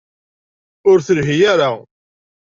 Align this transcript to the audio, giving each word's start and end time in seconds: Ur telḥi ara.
Ur 0.89 0.97
telḥi 1.07 1.37
ara. 1.51 1.69